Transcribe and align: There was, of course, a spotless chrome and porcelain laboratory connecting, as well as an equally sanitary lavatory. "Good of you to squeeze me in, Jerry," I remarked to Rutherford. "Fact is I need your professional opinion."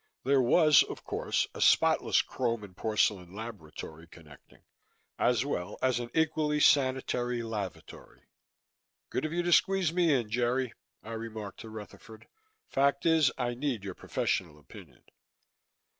There 0.23 0.41
was, 0.41 0.81
of 0.81 1.03
course, 1.03 1.45
a 1.53 1.61
spotless 1.61 2.23
chrome 2.23 2.63
and 2.63 2.75
porcelain 2.75 3.35
laboratory 3.35 4.07
connecting, 4.07 4.63
as 5.19 5.45
well 5.45 5.77
as 5.79 5.99
an 5.99 6.09
equally 6.15 6.59
sanitary 6.59 7.43
lavatory. 7.43 8.21
"Good 9.11 9.25
of 9.25 9.31
you 9.31 9.43
to 9.43 9.53
squeeze 9.53 9.93
me 9.93 10.11
in, 10.11 10.27
Jerry," 10.31 10.73
I 11.03 11.11
remarked 11.13 11.59
to 11.59 11.69
Rutherford. 11.69 12.25
"Fact 12.67 13.05
is 13.05 13.31
I 13.37 13.53
need 13.53 13.83
your 13.83 13.93
professional 13.93 14.57
opinion." 14.57 15.03